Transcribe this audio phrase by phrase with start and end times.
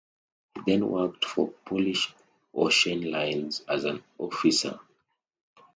[0.55, 2.11] He then worked for Polish
[2.55, 4.79] Ocean Lines as an officer.